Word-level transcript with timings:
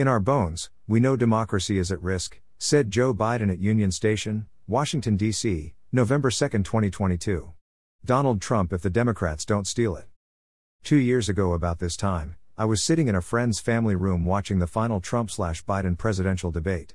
In 0.00 0.08
our 0.08 0.18
bones, 0.18 0.70
we 0.88 0.98
know 0.98 1.14
democracy 1.14 1.76
is 1.76 1.92
at 1.92 2.02
risk, 2.02 2.40
said 2.56 2.90
Joe 2.90 3.12
Biden 3.12 3.52
at 3.52 3.58
Union 3.58 3.90
Station, 3.90 4.46
Washington, 4.66 5.18
D.C., 5.18 5.74
November 5.92 6.30
2, 6.30 6.48
2022. 6.48 7.52
Donald 8.02 8.40
Trump 8.40 8.72
if 8.72 8.80
the 8.80 8.88
Democrats 8.88 9.44
don't 9.44 9.66
steal 9.66 9.94
it. 9.96 10.06
Two 10.82 10.96
years 10.96 11.28
ago, 11.28 11.52
about 11.52 11.80
this 11.80 11.98
time, 11.98 12.36
I 12.56 12.64
was 12.64 12.82
sitting 12.82 13.08
in 13.08 13.14
a 13.14 13.20
friend's 13.20 13.60
family 13.60 13.94
room 13.94 14.24
watching 14.24 14.58
the 14.58 14.66
final 14.66 15.02
Trump 15.02 15.30
slash 15.30 15.62
Biden 15.66 15.98
presidential 15.98 16.50
debate. 16.50 16.94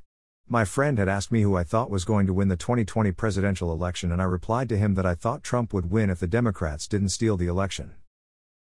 My 0.49 0.65
friend 0.65 0.97
had 0.97 1.07
asked 1.07 1.31
me 1.31 1.43
who 1.43 1.55
I 1.55 1.63
thought 1.63 1.91
was 1.91 2.05
going 2.05 2.25
to 2.25 2.33
win 2.33 2.47
the 2.47 2.57
2020 2.57 3.11
presidential 3.11 3.71
election, 3.71 4.11
and 4.11 4.19
I 4.19 4.25
replied 4.25 4.67
to 4.69 4.77
him 4.77 4.95
that 4.95 5.05
I 5.05 5.13
thought 5.13 5.43
Trump 5.43 5.75
would 5.75 5.91
win 5.91 6.09
if 6.09 6.21
the 6.21 6.25
Democrats 6.25 6.87
didn't 6.87 7.09
steal 7.09 7.37
the 7.37 7.45
election. 7.45 7.93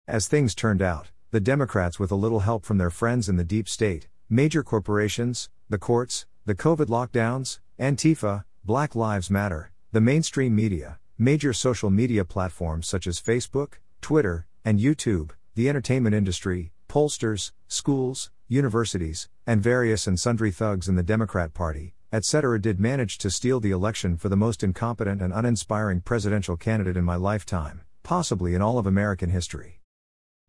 As 0.08 0.30
things 0.30 0.56
turned 0.56 0.82
out, 0.82 1.12
the 1.32 1.42
Democrats, 1.42 2.00
with 2.00 2.10
a 2.10 2.16
little 2.16 2.40
help 2.40 2.64
from 2.64 2.78
their 2.78 2.90
friends 2.90 3.28
in 3.28 3.36
the 3.36 3.44
deep 3.44 3.68
state, 3.68 4.08
major 4.30 4.62
corporations, 4.62 5.50
the 5.70 5.80
courts, 5.80 6.28
the 6.46 6.54
COVID 6.54 6.86
lockdowns, 6.86 7.60
Antifa, 7.80 8.44
Black 8.64 8.96
Lives 8.96 9.32
Matter, 9.32 9.72
the 9.92 10.02
mainstream 10.02 10.56
media, 10.56 11.00
major 11.18 11.52
social 11.52 11.90
media 11.90 12.24
platforms 12.24 12.88
such 12.88 13.08
as 13.08 13.20
Facebook, 13.20 13.74
Twitter, 14.02 14.46
and 14.64 14.80
YouTube, 14.80 15.32
the 15.56 15.68
entertainment 15.68 16.14
industry, 16.14 16.72
pollsters, 16.88 17.52
schools, 17.68 18.30
universities, 18.48 19.30
and 19.48 19.64
various 19.64 20.06
and 20.06 20.20
sundry 20.20 20.52
thugs 20.52 20.88
in 20.88 20.96
the 20.96 21.04
Democrat 21.04 21.56
Party, 21.56 21.96
etc., 22.14 22.62
did 22.62 22.80
manage 22.80 23.18
to 23.18 23.32
steal 23.32 23.60
the 23.60 23.72
election 23.72 24.16
for 24.16 24.30
the 24.30 24.38
most 24.38 24.64
incompetent 24.64 25.22
and 25.22 25.34
uninspiring 25.34 26.02
presidential 26.02 26.56
candidate 26.56 26.98
in 26.98 27.04
my 27.04 27.16
lifetime, 27.16 27.82
possibly 28.04 28.54
in 28.54 28.62
all 28.62 28.78
of 28.78 28.86
American 28.86 29.32
history. 29.32 29.79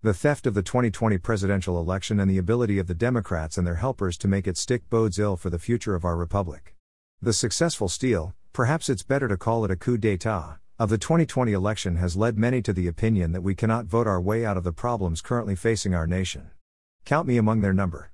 The 0.02 0.14
theft 0.14 0.46
of 0.46 0.54
the 0.54 0.62
2020 0.62 1.18
presidential 1.18 1.78
election 1.78 2.20
and 2.20 2.30
the 2.30 2.38
ability 2.38 2.78
of 2.78 2.86
the 2.86 2.94
Democrats 2.94 3.58
and 3.58 3.66
their 3.66 3.74
helpers 3.74 4.16
to 4.16 4.28
make 4.28 4.46
it 4.46 4.56
stick 4.56 4.88
bodes 4.88 5.18
ill 5.18 5.36
for 5.36 5.50
the 5.50 5.58
future 5.58 5.94
of 5.94 6.06
our 6.06 6.16
republic. 6.16 6.74
The 7.20 7.34
successful 7.34 7.86
steal, 7.86 8.34
perhaps 8.54 8.88
it's 8.88 9.02
better 9.02 9.28
to 9.28 9.36
call 9.36 9.62
it 9.66 9.70
a 9.70 9.76
coup 9.76 9.98
d'etat, 9.98 10.56
of 10.78 10.88
the 10.88 10.96
2020 10.96 11.52
election 11.52 11.96
has 11.96 12.16
led 12.16 12.38
many 12.38 12.62
to 12.62 12.72
the 12.72 12.86
opinion 12.86 13.32
that 13.32 13.42
we 13.42 13.54
cannot 13.54 13.84
vote 13.84 14.06
our 14.06 14.22
way 14.22 14.42
out 14.42 14.56
of 14.56 14.64
the 14.64 14.72
problems 14.72 15.20
currently 15.20 15.54
facing 15.54 15.94
our 15.94 16.06
nation. 16.06 16.50
Count 17.04 17.28
me 17.28 17.36
among 17.36 17.60
their 17.60 17.74
number. 17.74 18.10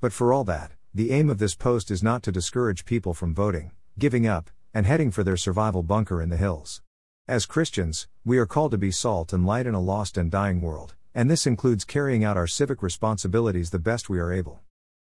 But 0.00 0.14
for 0.14 0.32
all 0.32 0.44
that, 0.44 0.72
the 0.94 1.10
aim 1.10 1.28
of 1.28 1.36
this 1.36 1.54
post 1.54 1.90
is 1.90 2.02
not 2.02 2.22
to 2.22 2.32
discourage 2.32 2.86
people 2.86 3.12
from 3.12 3.34
voting, 3.34 3.72
giving 3.98 4.26
up, 4.26 4.48
and 4.72 4.86
heading 4.86 5.10
for 5.10 5.22
their 5.22 5.36
survival 5.36 5.82
bunker 5.82 6.22
in 6.22 6.30
the 6.30 6.38
hills. 6.38 6.80
As 7.28 7.44
Christians, 7.44 8.08
we 8.24 8.38
are 8.38 8.46
called 8.46 8.70
to 8.70 8.78
be 8.78 8.90
salt 8.90 9.34
and 9.34 9.44
light 9.44 9.66
in 9.66 9.74
a 9.74 9.80
lost 9.80 10.16
and 10.16 10.30
dying 10.30 10.62
world 10.62 10.94
and 11.14 11.30
this 11.30 11.46
includes 11.46 11.84
carrying 11.84 12.24
out 12.24 12.36
our 12.36 12.46
civic 12.46 12.82
responsibilities 12.82 13.70
the 13.70 13.78
best 13.78 14.08
we 14.08 14.18
are 14.18 14.32
able. 14.32 14.60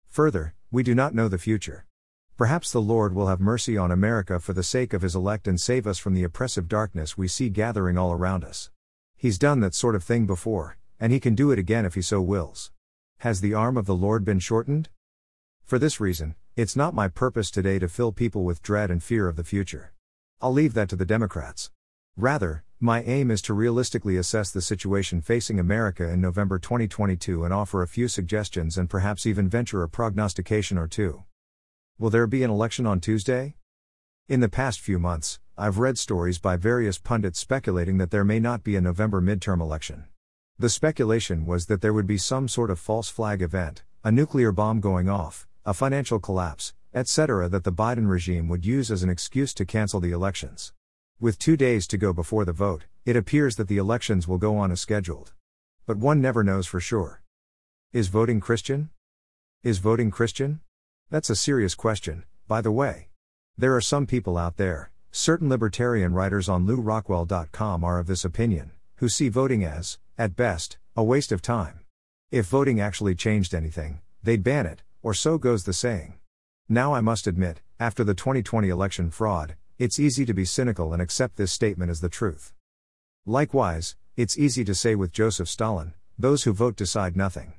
Further, 0.08 0.54
we 0.72 0.84
do 0.84 0.96
not 0.96 1.14
know 1.14 1.28
the 1.28 1.38
future. 1.38 1.86
Perhaps 2.38 2.72
the 2.72 2.82
Lord 2.82 3.14
will 3.14 3.28
have 3.28 3.40
mercy 3.40 3.78
on 3.78 3.92
America 3.92 4.40
for 4.40 4.54
the 4.54 4.64
sake 4.64 4.94
of 4.94 5.02
His 5.02 5.16
elect 5.16 5.48
and 5.48 5.60
save 5.60 5.88
us 5.88 5.98
from 5.98 6.14
the 6.14 6.24
oppressive 6.24 6.68
darkness 6.68 7.18
we 7.18 7.28
see 7.28 7.50
gathering 7.50 7.98
all 7.98 8.12
around 8.12 8.44
us. 8.44 8.70
He's 9.16 9.40
done 9.40 9.60
that 9.62 9.74
sort 9.74 9.96
of 9.96 10.04
thing 10.04 10.26
before, 10.28 10.78
and 11.00 11.12
He 11.12 11.20
can 11.20 11.36
do 11.36 11.52
it 11.52 11.60
again 11.60 11.86
if 11.86 11.96
He 11.96 12.02
so 12.02 12.22
wills. 12.22 12.72
Has 13.20 13.42
the 13.42 13.56
arm 13.56 13.76
of 13.76 13.88
the 13.88 13.96
Lord 13.96 14.24
been 14.24 14.40
shortened? 14.40 14.90
For 15.64 15.80
this 15.80 16.00
reason, 16.00 16.36
it's 16.56 16.76
not 16.76 16.94
my 16.94 17.08
purpose 17.08 17.50
today 17.50 17.80
to 17.80 17.90
fill 17.90 18.12
people 18.12 18.44
with 18.44 18.62
dread 18.62 18.92
and 18.92 19.02
fear 19.02 19.28
of 19.28 19.36
the 19.36 19.44
future. 19.44 19.94
I'll 20.40 20.54
leave 20.54 20.76
that 20.76 20.90
to 20.90 20.96
the 20.96 21.06
Democrats. 21.06 21.72
Rather, 22.16 22.64
my 22.80 23.02
aim 23.04 23.32
is 23.32 23.42
to 23.42 23.56
realistically 23.56 24.18
assess 24.18 24.52
the 24.52 24.62
situation 24.62 25.20
facing 25.20 25.60
America 25.60 26.08
in 26.08 26.22
November 26.22 26.60
2022 26.60 27.44
and 27.44 27.52
offer 27.52 27.82
a 27.82 27.88
few 27.88 28.08
suggestions 28.08 28.78
and 28.78 28.88
perhaps 28.88 29.26
even 29.26 29.50
venture 29.50 29.82
a 29.82 29.90
prognostication 29.90 30.78
or 30.78 30.88
two. 30.88 31.24
Will 31.98 32.12
there 32.12 32.28
be 32.28 32.44
an 32.44 32.52
election 32.52 32.86
on 32.86 33.00
Tuesday? 33.00 33.56
In 34.28 34.42
the 34.42 34.48
past 34.48 34.80
few 34.80 35.00
months, 35.00 35.40
I've 35.58 35.80
read 35.80 35.98
stories 35.98 36.38
by 36.38 36.56
various 36.56 37.00
pundits 37.00 37.40
speculating 37.40 37.98
that 37.98 38.12
there 38.12 38.24
may 38.24 38.40
not 38.40 38.64
be 38.64 38.76
a 38.76 38.82
November 38.82 39.24
midterm 39.24 39.60
election. 39.60 40.04
The 40.60 40.70
speculation 40.70 41.48
was 41.48 41.66
that 41.66 41.82
there 41.82 41.94
would 41.94 42.06
be 42.06 42.20
some 42.20 42.48
sort 42.48 42.70
of 42.70 42.78
false 42.78 43.10
flag 43.10 43.42
event, 43.42 43.82
a 44.04 44.12
nuclear 44.12 44.52
bomb 44.52 44.82
going 44.82 45.10
off, 45.10 45.48
a 45.66 45.74
financial 45.74 46.20
collapse, 46.20 46.76
etc., 46.94 47.50
that 47.50 47.64
the 47.64 47.72
Biden 47.72 48.08
regime 48.08 48.48
would 48.50 48.68
use 48.68 48.92
as 48.92 49.02
an 49.02 49.10
excuse 49.10 49.56
to 49.56 49.66
cancel 49.66 50.00
the 50.00 50.12
elections. 50.12 50.74
With 51.20 51.40
two 51.40 51.58
days 51.58 51.88
to 51.88 51.98
go 51.98 52.14
before 52.14 52.46
the 52.46 52.54
vote, 52.54 52.86
it 53.04 53.16
appears 53.16 53.56
that 53.56 53.68
the 53.68 53.78
elections 53.78 54.28
will 54.28 54.38
go 54.38 54.56
on 54.56 54.72
as 54.72 54.82
scheduled. 54.82 55.34
But 55.88 55.98
one 55.98 56.22
never 56.22 56.44
knows 56.44 56.68
for 56.68 56.80
sure. 56.80 57.24
Is 57.92 58.08
voting 58.08 58.40
Christian? 58.40 58.92
Is 59.64 59.80
voting 59.80 60.12
Christian? 60.12 60.60
That's 61.10 61.32
a 61.32 61.36
serious 61.36 61.74
question, 61.74 62.24
by 62.48 62.62
the 62.62 62.72
way. 62.72 63.08
There 63.58 63.76
are 63.76 63.82
some 63.82 64.06
people 64.06 64.38
out 64.38 64.58
there, 64.58 64.92
certain 65.12 65.50
libertarian 65.50 66.14
writers 66.14 66.48
on 66.48 66.68
lewrockwell.com 66.68 67.84
are 67.84 67.98
of 67.98 68.06
this 68.06 68.24
opinion, 68.24 68.74
who 68.98 69.10
see 69.10 69.28
voting 69.28 69.64
as, 69.64 69.98
at 70.20 70.36
best, 70.36 70.78
a 70.96 71.04
waste 71.04 71.32
of 71.32 71.42
time. 71.42 71.80
If 72.30 72.46
voting 72.46 72.80
actually 72.80 73.16
changed 73.16 73.56
anything, 73.56 74.02
they'd 74.22 74.44
ban 74.44 74.68
it, 74.68 74.84
or 75.02 75.16
so 75.16 75.40
goes 75.40 75.64
the 75.64 75.74
saying. 75.74 76.14
Now 76.70 76.94
I 76.94 77.02
must 77.02 77.26
admit, 77.26 77.62
after 77.80 78.04
the 78.04 78.14
2020 78.14 78.70
election 78.70 79.10
fraud, 79.10 79.56
it's 79.80 80.00
easy 80.00 80.26
to 80.26 80.34
be 80.34 80.44
cynical 80.44 80.92
and 80.92 81.02
accept 81.02 81.36
this 81.36 81.52
statement 81.52 81.92
as 81.92 82.02
the 82.02 82.10
truth. 82.10 82.52
Likewise, 83.28 83.96
it's 84.16 84.38
easy 84.38 84.64
to 84.64 84.74
say 84.74 84.96
with 84.96 85.12
Joseph 85.12 85.48
Stalin 85.48 85.94
those 86.20 86.44
who 86.44 86.52
vote 86.52 86.76
decide 86.76 87.16
nothing. 87.16 87.54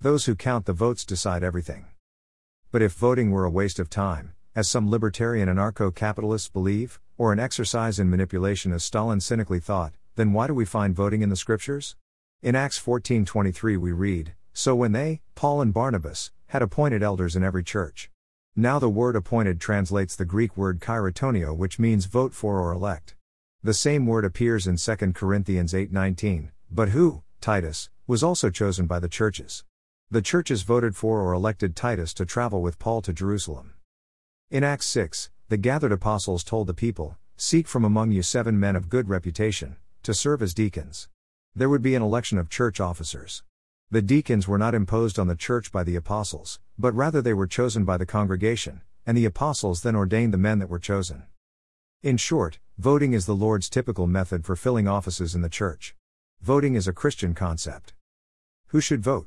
Those 0.00 0.24
who 0.24 0.34
count 0.34 0.64
the 0.64 0.72
votes 0.72 1.04
decide 1.04 1.42
everything. 1.42 1.84
But 2.72 2.80
if 2.80 2.94
voting 2.94 3.30
were 3.30 3.44
a 3.44 3.50
waste 3.50 3.78
of 3.78 3.90
time, 3.90 4.32
as 4.56 4.66
some 4.66 4.90
libertarian 4.90 5.46
anarcho 5.46 5.94
capitalists 5.94 6.48
believe, 6.48 7.00
or 7.18 7.34
an 7.34 7.38
exercise 7.38 7.98
in 7.98 8.08
manipulation 8.08 8.72
as 8.72 8.82
Stalin 8.82 9.20
cynically 9.20 9.60
thought, 9.60 9.92
then 10.16 10.32
why 10.32 10.46
do 10.46 10.54
we 10.54 10.64
find 10.64 10.96
voting 10.96 11.20
in 11.20 11.28
the 11.28 11.36
scriptures? 11.36 11.96
In 12.42 12.56
Acts 12.56 12.78
14:23 12.78 13.76
we 13.76 13.92
read, 13.92 14.34
"So 14.54 14.74
when 14.74 14.92
they, 14.92 15.20
Paul 15.34 15.60
and 15.60 15.74
Barnabas, 15.74 16.30
had 16.46 16.62
appointed 16.62 17.02
elders 17.02 17.36
in 17.36 17.44
every 17.44 17.62
church, 17.62 18.10
now 18.58 18.80
the 18.80 18.88
word 18.88 19.14
appointed 19.14 19.60
translates 19.60 20.16
the 20.16 20.24
Greek 20.24 20.56
word 20.56 20.80
cheirotoneo 20.80 21.56
which 21.56 21.78
means 21.78 22.06
vote 22.06 22.34
for 22.34 22.58
or 22.58 22.72
elect. 22.72 23.14
The 23.62 23.72
same 23.72 24.04
word 24.04 24.24
appears 24.24 24.66
in 24.66 24.76
2 24.76 25.14
Corinthians 25.14 25.72
8:19, 25.72 26.50
but 26.68 26.88
who, 26.88 27.22
Titus, 27.40 27.88
was 28.08 28.24
also 28.24 28.50
chosen 28.50 28.86
by 28.86 28.98
the 28.98 29.08
churches. 29.08 29.62
The 30.10 30.22
churches 30.22 30.62
voted 30.62 30.96
for 30.96 31.20
or 31.20 31.32
elected 31.32 31.76
Titus 31.76 32.12
to 32.14 32.26
travel 32.26 32.60
with 32.60 32.80
Paul 32.80 33.00
to 33.02 33.12
Jerusalem. 33.12 33.74
In 34.50 34.64
Acts 34.64 34.86
6, 34.86 35.30
the 35.48 35.56
gathered 35.56 35.92
apostles 35.92 36.42
told 36.42 36.66
the 36.66 36.74
people, 36.74 37.16
Seek 37.36 37.68
from 37.68 37.84
among 37.84 38.10
you 38.10 38.24
seven 38.24 38.58
men 38.58 38.74
of 38.74 38.88
good 38.88 39.08
reputation, 39.08 39.76
to 40.02 40.12
serve 40.12 40.42
as 40.42 40.52
deacons. 40.52 41.08
There 41.54 41.68
would 41.68 41.82
be 41.82 41.94
an 41.94 42.02
election 42.02 42.38
of 42.38 42.50
church 42.50 42.80
officers. 42.80 43.44
The 43.88 44.02
deacons 44.02 44.48
were 44.48 44.58
not 44.58 44.74
imposed 44.74 45.16
on 45.16 45.28
the 45.28 45.36
church 45.36 45.70
by 45.70 45.84
the 45.84 45.94
apostles, 45.94 46.58
but 46.78 46.94
rather 46.94 47.20
they 47.20 47.34
were 47.34 47.46
chosen 47.46 47.84
by 47.84 47.96
the 47.96 48.06
congregation, 48.06 48.82
and 49.04 49.16
the 49.16 49.24
apostles 49.24 49.82
then 49.82 49.96
ordained 49.96 50.32
the 50.32 50.38
men 50.38 50.58
that 50.58 50.68
were 50.68 50.78
chosen. 50.78 51.24
In 52.02 52.16
short, 52.16 52.60
voting 52.78 53.12
is 53.12 53.26
the 53.26 53.34
Lord's 53.34 53.68
typical 53.68 54.06
method 54.06 54.44
for 54.44 54.54
filling 54.54 54.86
offices 54.86 55.34
in 55.34 55.42
the 55.42 55.48
church. 55.48 55.96
Voting 56.40 56.74
is 56.74 56.86
a 56.86 56.92
Christian 56.92 57.34
concept. 57.34 57.94
Who 58.68 58.80
should 58.80 59.00
vote? 59.00 59.26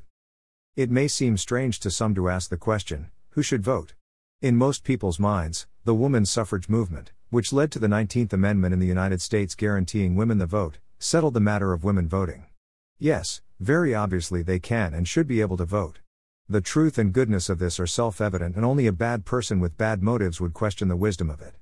It 0.76 0.90
may 0.90 1.08
seem 1.08 1.36
strange 1.36 1.80
to 1.80 1.90
some 1.90 2.14
to 2.14 2.30
ask 2.30 2.48
the 2.48 2.56
question 2.56 3.10
who 3.30 3.42
should 3.42 3.62
vote? 3.62 3.94
In 4.40 4.56
most 4.56 4.84
people's 4.84 5.18
minds, 5.18 5.66
the 5.84 5.94
woman's 5.94 6.30
suffrage 6.30 6.68
movement, 6.68 7.12
which 7.30 7.52
led 7.52 7.72
to 7.72 7.78
the 7.78 7.86
19th 7.86 8.32
Amendment 8.34 8.74
in 8.74 8.78
the 8.78 8.86
United 8.86 9.22
States 9.22 9.54
guaranteeing 9.54 10.16
women 10.16 10.36
the 10.36 10.46
vote, 10.46 10.78
settled 10.98 11.32
the 11.32 11.40
matter 11.40 11.72
of 11.72 11.82
women 11.82 12.08
voting. 12.08 12.44
Yes, 12.98 13.40
very 13.58 13.94
obviously 13.94 14.42
they 14.42 14.58
can 14.58 14.92
and 14.92 15.08
should 15.08 15.26
be 15.26 15.40
able 15.40 15.56
to 15.56 15.64
vote. 15.64 16.01
The 16.52 16.60
truth 16.60 16.98
and 16.98 17.14
goodness 17.14 17.48
of 17.48 17.58
this 17.58 17.80
are 17.80 17.86
self 17.86 18.20
evident, 18.20 18.56
and 18.56 18.64
only 18.66 18.86
a 18.86 18.92
bad 18.92 19.24
person 19.24 19.58
with 19.58 19.78
bad 19.78 20.02
motives 20.02 20.38
would 20.38 20.52
question 20.52 20.88
the 20.88 20.96
wisdom 20.96 21.30
of 21.30 21.40
it. 21.40 21.54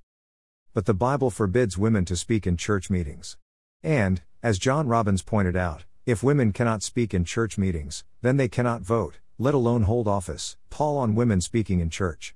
But 0.74 0.86
the 0.86 0.94
Bible 0.94 1.30
forbids 1.30 1.78
women 1.78 2.04
to 2.06 2.16
speak 2.16 2.44
in 2.44 2.56
church 2.56 2.90
meetings. 2.90 3.36
And, 3.84 4.20
as 4.42 4.58
John 4.58 4.88
Robbins 4.88 5.22
pointed 5.22 5.54
out, 5.54 5.84
if 6.06 6.24
women 6.24 6.52
cannot 6.52 6.82
speak 6.82 7.14
in 7.14 7.24
church 7.24 7.56
meetings, 7.56 8.02
then 8.20 8.36
they 8.36 8.48
cannot 8.48 8.82
vote, 8.82 9.20
let 9.38 9.54
alone 9.54 9.82
hold 9.82 10.08
office. 10.08 10.56
Paul 10.70 10.98
on 10.98 11.14
women 11.14 11.40
speaking 11.40 11.78
in 11.78 11.88
church. 11.88 12.34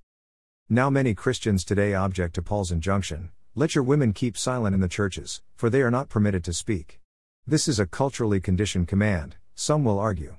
Now, 0.69 0.89
many 0.89 1.13
Christians 1.13 1.65
today 1.65 1.93
object 1.93 2.37
to 2.37 2.43
Paul's 2.43 2.71
injunction 2.71 3.31
let 3.57 3.75
your 3.75 3.83
women 3.83 4.13
keep 4.13 4.39
silent 4.39 4.77
in 4.77 4.81
the 4.81 4.87
churches, 4.87 5.43
for 5.57 5.69
they 5.69 5.83
are 5.83 5.91
not 5.91 6.09
permitted 6.09 6.45
to 6.45 6.53
speak. 6.53 7.01
This 7.45 7.67
is 7.67 7.81
a 7.81 7.87
culturally 7.87 8.41
conditioned 8.41 8.87
command, 8.87 9.35
some 9.57 9.83
will 9.83 9.99
argue. 9.99 10.37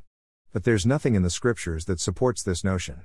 But 0.55 0.63
there's 0.63 0.85
nothing 0.85 1.15
in 1.15 1.21
the 1.21 1.29
scriptures 1.29 1.83
that 1.83 1.99
supports 1.99 2.41
this 2.41 2.63
notion. 2.63 3.01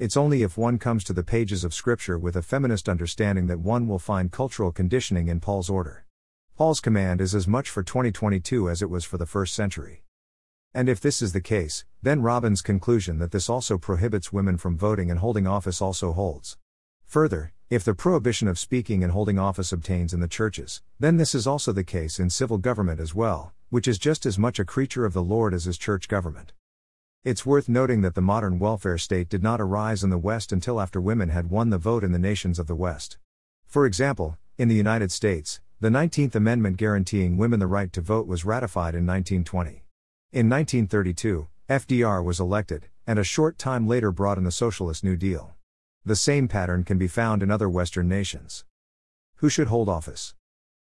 It's 0.00 0.16
only 0.16 0.42
if 0.42 0.58
one 0.58 0.78
comes 0.78 1.04
to 1.04 1.12
the 1.12 1.22
pages 1.22 1.62
of 1.62 1.72
scripture 1.72 2.18
with 2.18 2.34
a 2.34 2.42
feminist 2.42 2.88
understanding 2.88 3.46
that 3.46 3.60
one 3.60 3.86
will 3.86 4.00
find 4.00 4.32
cultural 4.32 4.72
conditioning 4.72 5.28
in 5.28 5.38
Paul's 5.38 5.70
order. 5.70 6.06
Paul's 6.56 6.80
command 6.80 7.20
is 7.20 7.36
as 7.36 7.46
much 7.46 7.70
for 7.70 7.84
2022 7.84 8.68
as 8.68 8.82
it 8.82 8.90
was 8.90 9.04
for 9.04 9.16
the 9.16 9.26
first 9.26 9.54
century. 9.54 10.02
And 10.74 10.88
if 10.88 11.00
this 11.00 11.22
is 11.22 11.32
the 11.32 11.40
case, 11.40 11.84
then 12.02 12.20
Robbins' 12.20 12.62
conclusion 12.62 13.20
that 13.20 13.30
this 13.30 13.48
also 13.48 13.78
prohibits 13.78 14.32
women 14.32 14.58
from 14.58 14.76
voting 14.76 15.08
and 15.08 15.20
holding 15.20 15.46
office 15.46 15.80
also 15.80 16.10
holds. 16.10 16.56
Further, 17.06 17.52
if 17.70 17.84
the 17.84 17.94
prohibition 17.94 18.48
of 18.48 18.58
speaking 18.58 19.04
and 19.04 19.12
holding 19.12 19.38
office 19.38 19.70
obtains 19.70 20.12
in 20.12 20.18
the 20.18 20.26
churches, 20.26 20.82
then 20.98 21.16
this 21.16 21.32
is 21.32 21.46
also 21.46 21.70
the 21.70 21.84
case 21.84 22.18
in 22.18 22.28
civil 22.28 22.58
government 22.58 22.98
as 22.98 23.14
well, 23.14 23.52
which 23.70 23.86
is 23.86 24.00
just 24.00 24.26
as 24.26 24.36
much 24.36 24.58
a 24.58 24.64
creature 24.64 25.04
of 25.04 25.12
the 25.12 25.22
Lord 25.22 25.54
as 25.54 25.68
is 25.68 25.78
church 25.78 26.08
government. 26.08 26.54
It's 27.24 27.44
worth 27.44 27.68
noting 27.68 28.02
that 28.02 28.14
the 28.14 28.20
modern 28.20 28.60
welfare 28.60 28.96
state 28.96 29.28
did 29.28 29.42
not 29.42 29.60
arise 29.60 30.04
in 30.04 30.10
the 30.10 30.16
West 30.16 30.52
until 30.52 30.80
after 30.80 31.00
women 31.00 31.30
had 31.30 31.50
won 31.50 31.70
the 31.70 31.76
vote 31.76 32.04
in 32.04 32.12
the 32.12 32.18
nations 32.18 32.60
of 32.60 32.68
the 32.68 32.76
West. 32.76 33.18
For 33.66 33.86
example, 33.86 34.38
in 34.56 34.68
the 34.68 34.76
United 34.76 35.10
States, 35.10 35.60
the 35.80 35.88
19th 35.88 36.36
Amendment 36.36 36.76
guaranteeing 36.76 37.36
women 37.36 37.58
the 37.58 37.66
right 37.66 37.92
to 37.92 38.00
vote 38.00 38.28
was 38.28 38.44
ratified 38.44 38.94
in 38.94 39.04
1920. 39.04 39.82
In 40.32 40.48
1932, 40.48 41.48
FDR 41.68 42.22
was 42.22 42.38
elected, 42.38 42.86
and 43.04 43.18
a 43.18 43.24
short 43.24 43.58
time 43.58 43.88
later 43.88 44.12
brought 44.12 44.38
in 44.38 44.44
the 44.44 44.52
Socialist 44.52 45.02
New 45.02 45.16
Deal. 45.16 45.56
The 46.04 46.14
same 46.14 46.46
pattern 46.46 46.84
can 46.84 46.98
be 46.98 47.08
found 47.08 47.42
in 47.42 47.50
other 47.50 47.68
Western 47.68 48.08
nations. 48.08 48.64
Who 49.36 49.48
should 49.48 49.66
hold 49.66 49.88
office? 49.88 50.34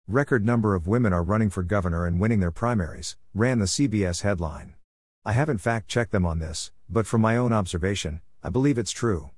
Record 0.06 0.44
number 0.44 0.74
of 0.74 0.86
women 0.86 1.14
are 1.14 1.22
running 1.22 1.48
for 1.48 1.62
governor 1.62 2.04
and 2.04 2.20
winning 2.20 2.40
their 2.40 2.50
primaries, 2.50 3.16
ran 3.34 3.58
the 3.58 3.64
CBS 3.64 4.20
headline. 4.20 4.74
I 5.22 5.32
haven't 5.32 5.58
fact 5.58 5.86
checked 5.86 6.12
them 6.12 6.24
on 6.24 6.38
this, 6.38 6.72
but 6.88 7.06
from 7.06 7.20
my 7.20 7.36
own 7.36 7.52
observation, 7.52 8.22
I 8.42 8.48
believe 8.48 8.78
it's 8.78 8.90
true. 8.90 9.28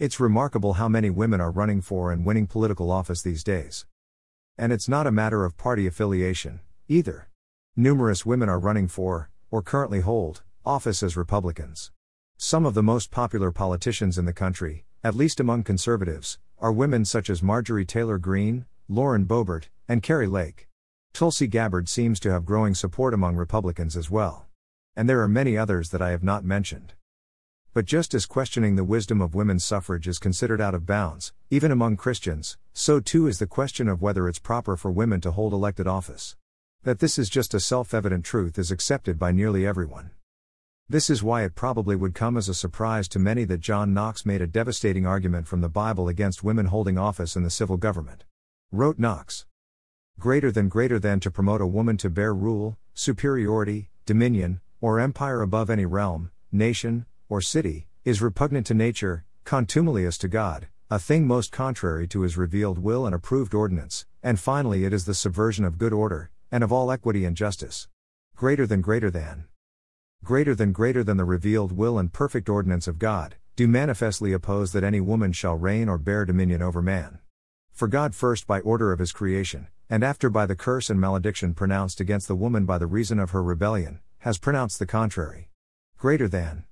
It's 0.00 0.18
remarkable 0.18 0.72
how 0.74 0.88
many 0.88 1.10
women 1.10 1.40
are 1.40 1.52
running 1.52 1.80
for 1.80 2.10
and 2.10 2.24
winning 2.24 2.48
political 2.48 2.90
office 2.90 3.22
these 3.22 3.44
days. 3.44 3.86
And 4.56 4.72
it's 4.72 4.88
not 4.88 5.06
a 5.06 5.12
matter 5.12 5.44
of 5.44 5.56
party 5.56 5.86
affiliation, 5.86 6.58
either. 6.88 7.28
Numerous 7.76 8.26
women 8.26 8.48
are 8.48 8.58
running 8.58 8.88
for, 8.88 9.30
or 9.48 9.62
currently 9.62 10.00
hold, 10.00 10.42
office 10.66 11.04
as 11.04 11.16
Republicans. 11.16 11.92
Some 12.36 12.66
of 12.66 12.74
the 12.74 12.82
most 12.82 13.12
popular 13.12 13.52
politicians 13.52 14.18
in 14.18 14.24
the 14.24 14.32
country, 14.32 14.84
at 15.04 15.14
least 15.14 15.38
among 15.38 15.62
conservatives, 15.62 16.40
are 16.58 16.72
women 16.72 17.04
such 17.04 17.30
as 17.30 17.44
Marjorie 17.44 17.86
Taylor 17.86 18.18
Greene, 18.18 18.66
Lauren 18.88 19.24
Boebert, 19.24 19.68
and 19.86 20.02
Kari 20.02 20.26
Lake. 20.26 20.66
Tulsi 21.12 21.46
Gabbard 21.46 21.88
seems 21.88 22.18
to 22.18 22.32
have 22.32 22.44
growing 22.44 22.74
support 22.74 23.14
among 23.14 23.36
Republicans 23.36 23.96
as 23.96 24.10
well. 24.10 24.47
And 24.98 25.08
there 25.08 25.20
are 25.20 25.28
many 25.28 25.56
others 25.56 25.90
that 25.90 26.02
I 26.02 26.10
have 26.10 26.24
not 26.24 26.44
mentioned. 26.44 26.94
But 27.72 27.84
just 27.84 28.14
as 28.14 28.26
questioning 28.26 28.74
the 28.74 28.82
wisdom 28.82 29.20
of 29.20 29.32
women's 29.32 29.64
suffrage 29.64 30.08
is 30.08 30.18
considered 30.18 30.60
out 30.60 30.74
of 30.74 30.86
bounds, 30.86 31.32
even 31.50 31.70
among 31.70 31.96
Christians, 31.96 32.58
so 32.72 32.98
too 32.98 33.28
is 33.28 33.38
the 33.38 33.46
question 33.46 33.86
of 33.86 34.02
whether 34.02 34.28
it's 34.28 34.40
proper 34.40 34.76
for 34.76 34.90
women 34.90 35.20
to 35.20 35.30
hold 35.30 35.52
elected 35.52 35.86
office. 35.86 36.34
That 36.82 36.98
this 36.98 37.16
is 37.16 37.28
just 37.30 37.54
a 37.54 37.60
self 37.60 37.94
evident 37.94 38.24
truth 38.24 38.58
is 38.58 38.72
accepted 38.72 39.20
by 39.20 39.30
nearly 39.30 39.64
everyone. 39.64 40.10
This 40.88 41.08
is 41.08 41.22
why 41.22 41.44
it 41.44 41.54
probably 41.54 41.94
would 41.94 42.16
come 42.16 42.36
as 42.36 42.48
a 42.48 42.52
surprise 42.52 43.06
to 43.10 43.20
many 43.20 43.44
that 43.44 43.60
John 43.60 43.94
Knox 43.94 44.26
made 44.26 44.42
a 44.42 44.48
devastating 44.48 45.06
argument 45.06 45.46
from 45.46 45.60
the 45.60 45.68
Bible 45.68 46.08
against 46.08 46.42
women 46.42 46.66
holding 46.66 46.98
office 46.98 47.36
in 47.36 47.44
the 47.44 47.50
civil 47.50 47.76
government. 47.76 48.24
Wrote 48.72 48.98
Knox. 48.98 49.46
Greater 50.18 50.50
than 50.50 50.68
greater 50.68 50.98
than 50.98 51.20
to 51.20 51.30
promote 51.30 51.60
a 51.60 51.68
woman 51.68 51.96
to 51.98 52.10
bear 52.10 52.34
rule, 52.34 52.76
superiority, 52.94 53.90
dominion, 54.04 54.60
or 54.80 55.00
empire 55.00 55.42
above 55.42 55.70
any 55.70 55.84
realm, 55.84 56.30
nation, 56.52 57.06
or 57.28 57.40
city, 57.40 57.86
is 58.04 58.22
repugnant 58.22 58.66
to 58.66 58.74
nature, 58.74 59.24
contumelious 59.44 60.16
to 60.18 60.28
God, 60.28 60.68
a 60.90 60.98
thing 60.98 61.26
most 61.26 61.52
contrary 61.52 62.06
to 62.08 62.22
his 62.22 62.36
revealed 62.36 62.78
will 62.78 63.04
and 63.04 63.14
approved 63.14 63.54
ordinance, 63.54 64.06
and 64.22 64.40
finally 64.40 64.84
it 64.84 64.92
is 64.92 65.04
the 65.04 65.14
subversion 65.14 65.64
of 65.64 65.78
good 65.78 65.92
order, 65.92 66.30
and 66.50 66.64
of 66.64 66.72
all 66.72 66.90
equity 66.90 67.24
and 67.24 67.36
justice. 67.36 67.88
Greater 68.36 68.66
than 68.66 68.80
greater 68.80 69.10
than 69.10 69.46
greater 70.24 70.54
than 70.54 70.72
greater 70.72 71.04
than 71.04 71.16
the 71.16 71.24
revealed 71.24 71.72
will 71.72 71.98
and 71.98 72.12
perfect 72.12 72.48
ordinance 72.48 72.88
of 72.88 72.98
God, 72.98 73.36
do 73.56 73.68
manifestly 73.68 74.32
oppose 74.32 74.72
that 74.72 74.84
any 74.84 75.00
woman 75.00 75.32
shall 75.32 75.54
reign 75.54 75.88
or 75.88 75.98
bear 75.98 76.24
dominion 76.24 76.62
over 76.62 76.82
man. 76.82 77.18
For 77.72 77.88
God 77.88 78.14
first 78.14 78.46
by 78.46 78.60
order 78.60 78.92
of 78.92 78.98
his 78.98 79.12
creation, 79.12 79.68
and 79.90 80.02
after 80.02 80.28
by 80.28 80.46
the 80.46 80.56
curse 80.56 80.90
and 80.90 81.00
malediction 81.00 81.54
pronounced 81.54 82.00
against 82.00 82.28
the 82.28 82.34
woman 82.34 82.66
by 82.66 82.78
the 82.78 82.86
reason 82.86 83.18
of 83.18 83.30
her 83.30 83.42
rebellion, 83.42 84.00
has 84.20 84.38
pronounced 84.38 84.78
the 84.78 84.86
contrary. 84.86 85.50
Greater 85.96 86.28
than. 86.28 86.64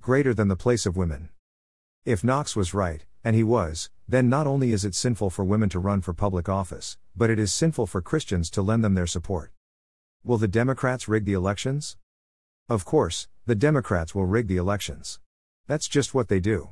Greater 0.00 0.32
than 0.32 0.48
the 0.48 0.56
place 0.56 0.86
of 0.86 0.96
women. 0.96 1.30
If 2.04 2.22
Knox 2.22 2.54
was 2.54 2.72
right, 2.72 3.04
and 3.24 3.34
he 3.34 3.42
was, 3.42 3.90
then 4.08 4.28
not 4.28 4.46
only 4.46 4.72
is 4.72 4.84
it 4.84 4.94
sinful 4.94 5.30
for 5.30 5.44
women 5.44 5.68
to 5.70 5.78
run 5.78 6.00
for 6.00 6.14
public 6.14 6.48
office, 6.48 6.96
but 7.16 7.30
it 7.30 7.38
is 7.38 7.52
sinful 7.52 7.86
for 7.86 8.00
Christians 8.00 8.48
to 8.50 8.62
lend 8.62 8.84
them 8.84 8.94
their 8.94 9.06
support. 9.06 9.52
Will 10.24 10.38
the 10.38 10.48
Democrats 10.48 11.08
rig 11.08 11.24
the 11.24 11.32
elections? 11.32 11.96
Of 12.68 12.84
course, 12.84 13.28
the 13.44 13.54
Democrats 13.54 14.14
will 14.14 14.26
rig 14.26 14.46
the 14.46 14.56
elections. 14.56 15.20
That's 15.66 15.88
just 15.88 16.14
what 16.14 16.28
they 16.28 16.40
do. 16.40 16.70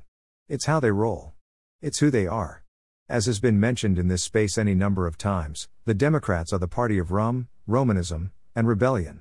It's 0.49 0.67
how 0.67 0.81
they 0.81 0.91
roll. 0.93 1.35
It's 1.83 1.99
who 1.99 2.11
they 2.11 2.27
are. 2.27 2.63
As 3.09 3.27
has 3.27 3.41
been 3.41 3.61
mentioned 3.61 3.99
in 3.99 4.09
this 4.09 4.23
space 4.23 4.57
any 4.57 4.75
number 4.75 5.07
of 5.07 5.19
times, 5.19 5.69
the 5.85 5.95
Democrats 5.95 6.53
are 6.53 6.59
the 6.59 6.69
party 6.69 6.99
of 6.99 7.13
rum, 7.13 7.49
Romanism, 7.67 8.33
and 8.55 8.67
rebellion. 8.67 9.21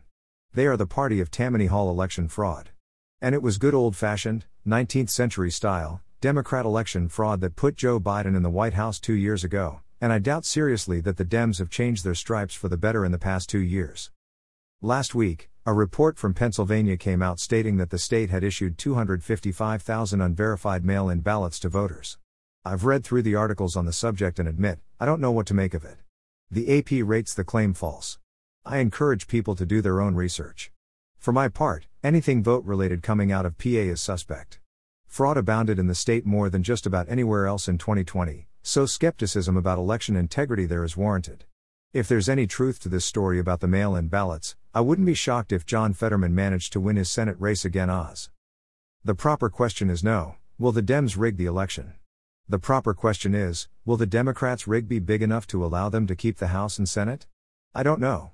They 0.56 0.68
are 0.68 0.78
the 0.78 0.88
party 0.88 1.20
of 1.20 1.30
Tammany 1.30 1.66
Hall 1.66 1.90
election 1.90 2.30
fraud. 2.30 2.70
And 3.20 3.36
it 3.36 3.42
was 3.42 3.58
good 3.58 3.74
old 3.74 3.94
fashioned, 3.94 4.46
19th 4.66 5.10
century 5.10 5.52
style, 5.52 6.02
Democrat 6.22 6.66
election 6.66 7.10
fraud 7.10 7.42
that 7.42 7.58
put 7.58 7.76
Joe 7.76 8.00
Biden 8.00 8.38
in 8.38 8.42
the 8.42 8.50
White 8.50 8.76
House 8.76 8.98
two 8.98 9.16
years 9.16 9.44
ago, 9.44 9.82
and 10.00 10.14
I 10.14 10.20
doubt 10.20 10.46
seriously 10.46 11.02
that 11.02 11.18
the 11.18 11.26
Dems 11.26 11.60
have 11.60 11.70
changed 11.70 12.06
their 12.06 12.16
stripes 12.16 12.56
for 12.56 12.70
the 12.70 12.78
better 12.78 13.04
in 13.04 13.12
the 13.12 13.18
past 13.18 13.50
two 13.50 13.60
years. 13.60 14.12
Last 14.82 15.14
week, 15.14 15.50
a 15.66 15.74
report 15.74 16.18
from 16.18 16.34
Pennsylvania 16.34 16.96
came 16.96 17.22
out 17.22 17.42
stating 17.42 17.76
that 17.76 17.90
the 17.90 18.00
state 18.00 18.30
had 18.30 18.46
issued 18.46 18.78
255,000 18.78 20.22
unverified 20.22 20.86
mail 20.86 21.10
in 21.10 21.20
ballots 21.20 21.60
to 21.60 21.68
voters. 21.68 22.18
I've 22.64 22.86
read 22.86 23.04
through 23.04 23.24
the 23.24 23.36
articles 23.36 23.76
on 23.76 23.86
the 23.86 23.92
subject 23.92 24.40
and 24.40 24.48
admit, 24.48 24.80
I 25.02 25.06
don't 25.06 25.20
know 25.20 25.34
what 25.34 25.48
to 25.48 25.54
make 25.54 25.74
of 25.74 25.84
it. 25.84 25.98
The 26.50 26.80
AP 26.80 27.06
rates 27.06 27.34
the 27.34 27.44
claim 27.44 27.74
false. 27.74 28.20
I 28.68 28.80
encourage 28.80 29.28
people 29.28 29.54
to 29.58 29.66
do 29.66 29.80
their 29.80 30.02
own 30.02 30.16
research. 30.16 30.72
For 31.20 31.32
my 31.32 31.50
part, 31.50 31.86
anything 32.04 32.42
vote 32.42 32.66
related 32.66 33.04
coming 33.04 33.32
out 33.32 33.46
of 33.46 33.60
PA 33.60 33.70
is 33.70 34.02
suspect. 34.02 34.60
Fraud 35.06 35.38
abounded 35.38 35.78
in 35.78 35.86
the 35.86 35.94
state 35.94 36.26
more 36.26 36.50
than 36.50 36.64
just 36.64 36.88
about 36.88 37.08
anywhere 37.08 37.46
else 37.46 37.68
in 37.68 37.78
2020, 37.78 38.48
so 38.64 38.88
skepticism 38.88 39.56
about 39.56 39.78
election 39.78 40.16
integrity 40.16 40.66
there 40.66 40.84
is 40.84 40.98
warranted. 40.98 41.46
If 41.94 42.08
there's 42.08 42.28
any 42.28 42.48
truth 42.48 42.80
to 42.80 42.90
this 42.90 43.06
story 43.06 43.38
about 43.38 43.60
the 43.60 43.68
mail 43.68 43.96
in 43.96 44.08
ballots, 44.08 44.56
I 44.74 44.82
wouldn't 44.82 45.06
be 45.06 45.14
shocked 45.14 45.52
if 45.52 45.68
John 45.68 45.94
Fetterman 45.94 46.34
managed 46.34 46.74
to 46.74 46.80
win 46.80 46.96
his 46.96 47.12
Senate 47.12 47.38
race 47.40 47.66
again. 47.66 47.92
Oz. 47.92 48.32
The 49.04 49.14
proper 49.14 49.48
question 49.48 49.92
is 49.92 50.04
no 50.04 50.38
will 50.58 50.72
the 50.72 50.82
Dems 50.82 51.16
rig 51.16 51.38
the 51.38 51.46
election? 51.46 51.94
The 52.50 52.58
proper 52.58 52.96
question 52.96 53.36
is 53.36 53.68
will 53.86 53.98
the 53.98 54.08
Democrats' 54.08 54.68
rig 54.68 54.88
be 54.88 54.98
big 54.98 55.22
enough 55.22 55.46
to 55.48 55.64
allow 55.64 55.90
them 55.90 56.08
to 56.08 56.16
keep 56.16 56.38
the 56.38 56.48
House 56.48 56.80
and 56.80 56.90
Senate? 56.90 57.28
I 57.76 57.84
don't 57.84 58.00
know. 58.00 58.32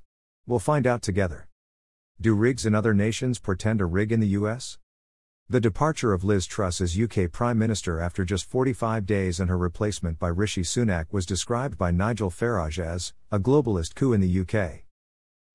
We'll 0.48 0.60
find 0.60 0.88
out 0.88 1.01
together. 1.01 1.48
Do 2.19 2.33
rigs 2.33 2.65
in 2.65 2.74
other 2.74 2.93
nations 2.93 3.39
portend 3.39 3.79
a 3.79 3.86
rig 3.86 4.12
in 4.12 4.19
the 4.19 4.29
US? 4.39 4.79
The 5.48 5.60
departure 5.60 6.13
of 6.13 6.24
Liz 6.24 6.48
Truss 6.48 6.81
as 6.81 6.98
UK 7.00 7.31
Prime 7.31 7.60
Minister 7.60 8.00
after 8.00 8.25
just 8.25 8.50
45 8.50 9.05
days 9.05 9.39
and 9.39 9.50
her 9.50 9.57
replacement 9.57 10.17
by 10.17 10.29
Rishi 10.29 10.63
Sunak 10.63 11.07
was 11.12 11.25
described 11.25 11.77
by 11.77 11.91
Nigel 11.91 12.31
Farage 12.31 12.79
as 12.79 13.13
a 13.31 13.39
globalist 13.39 13.93
coup 13.93 14.13
in 14.13 14.21
the 14.21 14.39
UK. 14.39 14.86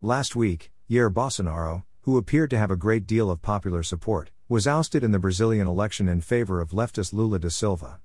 Last 0.00 0.36
week, 0.36 0.70
Jair 0.88 1.12
Bolsonaro, 1.12 1.82
who 2.02 2.16
appeared 2.16 2.50
to 2.50 2.58
have 2.58 2.70
a 2.70 2.76
great 2.76 3.06
deal 3.06 3.30
of 3.30 3.42
popular 3.42 3.82
support, 3.82 4.30
was 4.48 4.66
ousted 4.66 5.02
in 5.02 5.10
the 5.10 5.18
Brazilian 5.18 5.66
election 5.66 6.08
in 6.08 6.20
favor 6.20 6.60
of 6.60 6.70
leftist 6.70 7.12
Lula 7.12 7.40
da 7.40 7.48
Silva. 7.48 7.98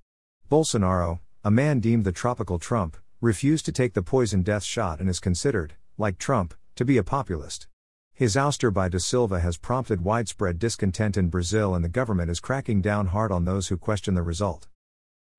Bolsonaro, 0.49 1.19
a 1.43 1.51
man 1.51 1.79
deemed 1.79 2.05
the 2.05 2.11
tropical 2.11 2.57
Trump, 2.57 2.97
refused 3.19 3.65
to 3.65 3.71
take 3.71 3.93
the 3.93 4.01
poison 4.01 4.41
death 4.41 4.63
shot 4.63 4.99
and 4.99 5.09
is 5.09 5.19
considered, 5.19 5.75
like 5.97 6.17
Trump, 6.17 6.55
to 6.75 6.85
be 6.85 6.97
a 6.97 7.03
populist. 7.03 7.67
His 8.13 8.35
ouster 8.35 8.71
by 8.71 8.89
Da 8.89 8.99
Silva 8.99 9.39
has 9.39 9.57
prompted 9.57 10.03
widespread 10.03 10.59
discontent 10.59 11.17
in 11.17 11.29
Brazil, 11.29 11.73
and 11.73 11.83
the 11.83 11.89
government 11.89 12.29
is 12.29 12.39
cracking 12.39 12.81
down 12.81 13.07
hard 13.07 13.31
on 13.31 13.45
those 13.45 13.69
who 13.69 13.77
question 13.77 14.13
the 14.13 14.21
result. 14.21 14.67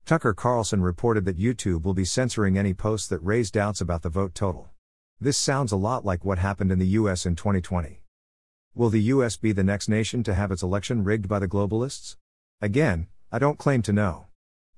Tucker 0.05 0.33
Carlson 0.33 0.81
reported 0.81 1.23
that 1.25 1.39
YouTube 1.39 1.83
will 1.83 1.93
be 1.93 2.03
censoring 2.03 2.57
any 2.57 2.73
posts 2.73 3.07
that 3.07 3.19
raise 3.19 3.49
doubts 3.49 3.79
about 3.79 4.01
the 4.01 4.09
vote 4.09 4.35
total. 4.35 4.69
This 5.19 5.37
sounds 5.37 5.71
a 5.71 5.77
lot 5.77 6.03
like 6.03 6.25
what 6.25 6.39
happened 6.39 6.73
in 6.73 6.79
the 6.79 6.97
US 6.99 7.25
in 7.25 7.37
2020. 7.37 8.03
Will 8.75 8.89
the 8.89 9.03
US 9.03 9.37
be 9.37 9.53
the 9.53 9.63
next 9.63 9.87
nation 9.87 10.21
to 10.23 10.33
have 10.33 10.51
its 10.51 10.61
election 10.61 11.05
rigged 11.05 11.29
by 11.29 11.39
the 11.39 11.47
globalists? 11.47 12.17
Again, 12.59 13.07
I 13.31 13.39
don't 13.39 13.57
claim 13.57 13.81
to 13.83 13.93
know. 13.93 14.25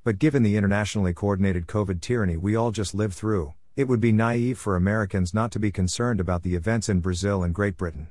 But 0.03 0.19
given 0.19 0.43
the 0.43 0.57
internationally 0.57 1.13
coordinated 1.13 1.65
COVID 1.65 2.01
tyranny 2.01 2.37
we 2.37 2.55
all 2.55 2.71
just 2.71 2.93
lived 2.93 3.15
through, 3.15 3.55
it 3.75 3.89
would 3.89 3.99
be 3.99 4.13
naive 4.13 4.57
for 4.57 4.77
Americans 4.77 5.33
not 5.33 5.51
to 5.51 5.59
be 5.59 5.69
concerned 5.69 6.21
about 6.21 6.43
the 6.43 6.55
events 6.55 6.87
in 6.87 7.01
Brazil 7.01 7.43
and 7.43 7.53
Great 7.53 7.75
Britain. 7.75 8.07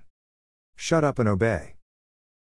Shut 0.76 1.04
up 1.04 1.18
and 1.18 1.26
obey. 1.26 1.76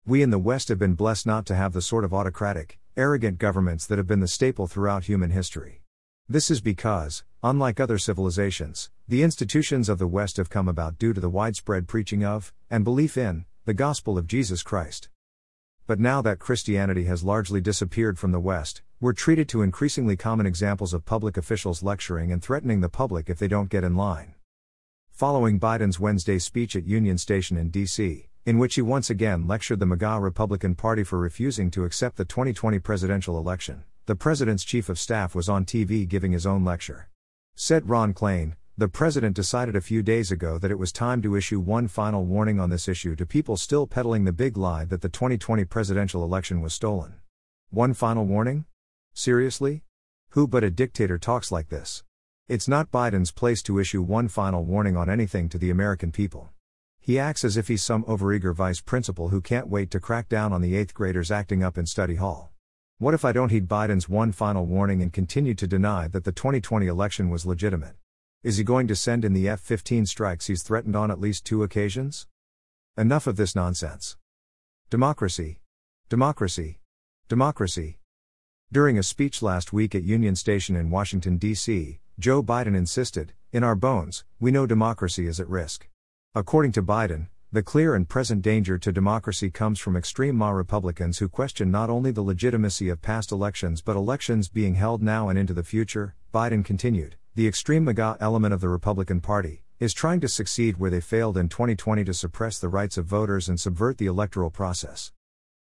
We 0.07 0.23
in 0.23 0.31
the 0.31 0.39
West 0.39 0.69
have 0.69 0.79
been 0.79 0.95
blessed 0.95 1.27
not 1.27 1.45
to 1.45 1.55
have 1.55 1.73
the 1.73 1.83
sort 1.83 2.03
of 2.03 2.15
autocratic, 2.15 2.79
arrogant 2.97 3.37
governments 3.37 3.85
that 3.85 3.99
have 3.99 4.07
been 4.07 4.21
the 4.21 4.27
staple 4.27 4.65
throughout 4.65 5.03
human 5.03 5.29
history. 5.29 5.83
This 6.27 6.49
is 6.49 6.61
because, 6.61 7.23
unlike 7.43 7.79
other 7.79 7.99
civilizations, 7.99 8.89
the 9.07 9.21
institutions 9.21 9.87
of 9.87 9.99
the 9.99 10.07
West 10.07 10.37
have 10.37 10.49
come 10.49 10.67
about 10.67 10.97
due 10.97 11.13
to 11.13 11.21
the 11.21 11.29
widespread 11.29 11.87
preaching 11.87 12.25
of, 12.25 12.51
and 12.71 12.83
belief 12.83 13.17
in, 13.17 13.45
the 13.65 13.75
gospel 13.75 14.17
of 14.17 14.25
Jesus 14.25 14.63
Christ. 14.63 15.10
But 15.87 15.99
now 15.99 16.21
that 16.21 16.39
Christianity 16.39 17.05
has 17.05 17.23
largely 17.23 17.59
disappeared 17.59 18.19
from 18.19 18.31
the 18.31 18.39
West, 18.39 18.81
we're 18.99 19.13
treated 19.13 19.49
to 19.49 19.61
increasingly 19.61 20.15
common 20.15 20.45
examples 20.45 20.93
of 20.93 21.05
public 21.05 21.37
officials 21.37 21.81
lecturing 21.81 22.31
and 22.31 22.41
threatening 22.41 22.81
the 22.81 22.89
public 22.89 23.29
if 23.29 23.39
they 23.39 23.47
don't 23.47 23.69
get 23.69 23.83
in 23.83 23.95
line. 23.95 24.35
Following 25.09 25.59
Biden's 25.59 25.99
Wednesday 25.99 26.39
speech 26.39 26.75
at 26.75 26.85
Union 26.85 27.17
Station 27.17 27.57
in 27.57 27.69
D.C., 27.69 28.29
in 28.45 28.57
which 28.57 28.75
he 28.75 28.81
once 28.81 29.09
again 29.09 29.47
lectured 29.47 29.79
the 29.79 29.85
MAGA 29.85 30.19
Republican 30.19 30.75
Party 30.75 31.03
for 31.03 31.19
refusing 31.19 31.69
to 31.71 31.83
accept 31.83 32.17
the 32.17 32.25
2020 32.25 32.79
presidential 32.79 33.37
election, 33.37 33.83
the 34.05 34.15
president's 34.15 34.63
chief 34.63 34.89
of 34.89 34.97
staff 34.97 35.35
was 35.35 35.47
on 35.47 35.65
TV 35.65 36.07
giving 36.07 36.31
his 36.31 36.45
own 36.45 36.63
lecture. 36.63 37.07
Said 37.55 37.89
Ron 37.89 38.13
Klain, 38.13 38.55
the 38.81 38.87
president 38.87 39.35
decided 39.35 39.75
a 39.75 39.79
few 39.79 40.01
days 40.01 40.31
ago 40.31 40.57
that 40.57 40.71
it 40.71 40.79
was 40.79 40.91
time 40.91 41.21
to 41.21 41.35
issue 41.35 41.59
one 41.59 41.87
final 41.87 42.25
warning 42.25 42.59
on 42.59 42.71
this 42.71 42.87
issue 42.87 43.15
to 43.15 43.27
people 43.27 43.55
still 43.55 43.85
peddling 43.85 44.23
the 44.23 44.33
big 44.33 44.57
lie 44.57 44.85
that 44.85 45.01
the 45.01 45.07
2020 45.07 45.63
presidential 45.65 46.23
election 46.23 46.61
was 46.61 46.73
stolen. 46.73 47.13
One 47.69 47.93
final 47.93 48.25
warning? 48.25 48.65
Seriously? 49.13 49.83
Who 50.29 50.47
but 50.47 50.63
a 50.63 50.71
dictator 50.71 51.19
talks 51.19 51.51
like 51.51 51.69
this? 51.69 52.03
It's 52.47 52.67
not 52.67 52.89
Biden's 52.89 53.31
place 53.31 53.61
to 53.61 53.77
issue 53.77 54.01
one 54.01 54.27
final 54.27 54.65
warning 54.65 54.97
on 54.97 55.11
anything 55.11 55.47
to 55.49 55.59
the 55.59 55.69
American 55.69 56.11
people. 56.11 56.49
He 56.99 57.19
acts 57.19 57.45
as 57.45 57.57
if 57.57 57.67
he's 57.67 57.83
some 57.83 58.03
overeager 58.05 58.55
vice 58.55 58.81
principal 58.81 59.29
who 59.29 59.41
can't 59.41 59.67
wait 59.67 59.91
to 59.91 59.99
crack 59.99 60.27
down 60.27 60.51
on 60.51 60.61
the 60.61 60.75
eighth 60.75 60.95
graders 60.95 61.29
acting 61.29 61.61
up 61.61 61.77
in 61.77 61.85
study 61.85 62.15
hall. 62.15 62.51
What 62.97 63.13
if 63.13 63.23
I 63.23 63.31
don't 63.31 63.51
heed 63.51 63.67
Biden's 63.67 64.09
one 64.09 64.31
final 64.31 64.65
warning 64.65 65.03
and 65.03 65.13
continue 65.13 65.53
to 65.53 65.67
deny 65.67 66.07
that 66.07 66.23
the 66.23 66.31
2020 66.31 66.87
election 66.87 67.29
was 67.29 67.45
legitimate? 67.45 67.93
Is 68.43 68.57
he 68.57 68.63
going 68.63 68.87
to 68.87 68.95
send 68.95 69.23
in 69.23 69.33
the 69.33 69.47
F 69.47 69.59
15 69.59 70.07
strikes 70.07 70.47
he's 70.47 70.63
threatened 70.63 70.95
on 70.95 71.11
at 71.11 71.19
least 71.19 71.45
two 71.45 71.61
occasions? 71.61 72.25
Enough 72.97 73.27
of 73.27 73.35
this 73.35 73.55
nonsense. 73.55 74.17
Democracy. 74.89 75.59
Democracy. 76.09 76.79
Democracy. 77.29 77.99
During 78.71 78.97
a 78.97 79.03
speech 79.03 79.43
last 79.43 79.73
week 79.73 79.93
at 79.93 80.01
Union 80.01 80.35
Station 80.35 80.75
in 80.75 80.89
Washington, 80.89 81.37
D.C., 81.37 81.99
Joe 82.17 82.41
Biden 82.41 82.75
insisted, 82.75 83.33
In 83.51 83.63
our 83.63 83.75
bones, 83.75 84.25
we 84.39 84.49
know 84.49 84.65
democracy 84.65 85.27
is 85.27 85.39
at 85.39 85.47
risk. 85.47 85.87
According 86.33 86.71
to 86.71 86.81
Biden, 86.81 87.27
the 87.51 87.61
clear 87.61 87.93
and 87.93 88.09
present 88.09 88.41
danger 88.41 88.79
to 88.79 88.91
democracy 88.91 89.51
comes 89.51 89.77
from 89.77 89.95
extreme 89.95 90.35
MA 90.35 90.49
Republicans 90.49 91.19
who 91.19 91.29
question 91.29 91.69
not 91.69 91.91
only 91.91 92.09
the 92.09 92.23
legitimacy 92.23 92.89
of 92.89 93.03
past 93.03 93.31
elections 93.31 93.83
but 93.83 93.95
elections 93.95 94.49
being 94.49 94.73
held 94.73 95.03
now 95.03 95.29
and 95.29 95.37
into 95.37 95.53
the 95.53 95.61
future. 95.61 96.15
Biden 96.33 96.65
continued 96.65 97.17
the 97.33 97.47
extreme 97.47 97.85
MAGA 97.85 98.17
element 98.19 98.53
of 98.53 98.59
the 98.59 98.67
Republican 98.67 99.21
Party, 99.21 99.63
is 99.79 99.93
trying 99.93 100.19
to 100.19 100.27
succeed 100.27 100.77
where 100.77 100.91
they 100.91 100.99
failed 100.99 101.37
in 101.37 101.47
2020 101.47 102.03
to 102.03 102.13
suppress 102.13 102.59
the 102.59 102.67
rights 102.67 102.97
of 102.97 103.05
voters 103.05 103.47
and 103.47 103.57
subvert 103.57 103.97
the 103.97 104.05
electoral 104.05 104.51
process. 104.51 105.13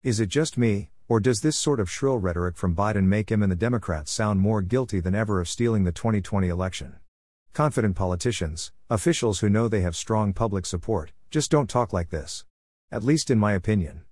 Is 0.03 0.19
it 0.19 0.31
just 0.31 0.57
me, 0.57 0.89
or 1.09 1.21
does 1.21 1.43
this 1.43 1.59
sort 1.59 1.79
of 1.79 1.91
shrill 1.91 2.17
rhetoric 2.17 2.57
from 2.57 2.75
Biden 2.75 3.05
make 3.05 3.31
him 3.31 3.43
and 3.43 3.53
the 3.53 3.57
Democrats 3.57 4.11
sound 4.11 4.41
more 4.41 4.63
guilty 4.63 4.99
than 4.99 5.15
ever 5.15 5.41
of 5.41 5.49
stealing 5.49 5.85
the 5.85 5.93
2020 5.93 6.49
election? 6.49 6.97
Confident 7.53 7.97
politicians, 7.97 8.73
officials 8.89 9.41
who 9.41 9.51
know 9.51 9.69
they 9.69 9.83
have 9.83 9.95
strong 9.95 10.33
public 10.33 10.65
support, 10.65 11.13
just 11.31 11.51
don't 11.51 11.69
talk 11.69 11.93
like 11.93 12.09
this. 12.09 12.47
At 12.91 13.05
least 13.05 13.31
in 13.31 13.39
my 13.39 13.53
opinion. 13.53 14.05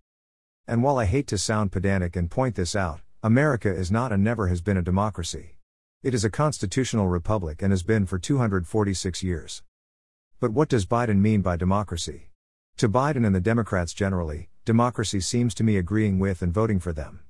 And 0.69 0.83
while 0.83 0.99
I 0.99 1.07
hate 1.07 1.27
to 1.29 1.39
sound 1.39 1.73
pedantic 1.73 2.17
and 2.17 2.31
point 2.31 2.55
this 2.55 2.77
out, 2.77 3.01
America 3.23 3.75
is 3.75 3.91
not 3.91 4.13
and 4.13 4.23
never 4.23 4.49
has 4.49 4.61
been 4.61 4.77
a 4.77 4.83
democracy. 4.83 5.57
It 6.03 6.15
is 6.15 6.25
a 6.25 6.31
constitutional 6.31 7.09
republic 7.09 7.61
and 7.61 7.73
has 7.73 7.83
been 7.83 8.07
for 8.07 8.19
246 8.19 9.23
years. 9.23 9.63
But 10.41 10.51
what 10.51 10.71
does 10.71 10.87
Biden 10.87 11.19
mean 11.19 11.43
by 11.43 11.57
democracy? 11.57 12.31
To 12.79 12.89
Biden 12.89 13.27
and 13.27 13.35
the 13.35 13.41
Democrats 13.41 13.93
generally, 13.93 14.49
democracy 14.65 15.21
seems 15.21 15.55
to 15.57 15.63
me 15.63 15.77
agreeing 15.77 16.19
with 16.19 16.41
and 16.41 16.55
voting 16.55 16.81
for 16.81 16.95
them. 16.95 17.21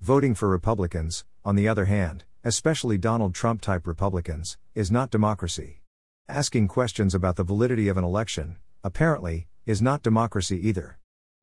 Voting 0.00 0.34
for 0.34 0.48
Republicans, 0.48 1.24
on 1.44 1.54
the 1.54 1.68
other 1.68 1.84
hand, 1.84 2.24
especially 2.42 2.98
Donald 2.98 3.32
Trump 3.32 3.60
type 3.60 3.86
Republicans, 3.86 4.58
is 4.74 4.90
not 4.90 5.12
democracy. 5.12 5.82
Asking 6.28 6.66
questions 6.66 7.14
about 7.14 7.36
the 7.36 7.44
validity 7.44 7.86
of 7.86 7.96
an 7.96 8.02
election, 8.02 8.56
apparently, 8.82 9.46
is 9.66 9.80
not 9.80 10.02
democracy 10.02 10.58
either. 10.66 10.98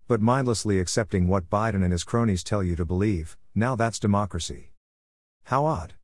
But 0.10 0.20
mindlessly 0.20 0.82
accepting 0.82 1.30
what 1.30 1.50
Biden 1.50 1.82
and 1.82 1.94
his 1.94 2.04
cronies 2.04 2.44
tell 2.44 2.62
you 2.62 2.76
to 2.76 2.84
believe, 2.84 3.38
now 3.56 3.78
that's 3.78 4.00
democracy. 4.00 4.74
How 5.46 5.64
odd. 5.64 5.94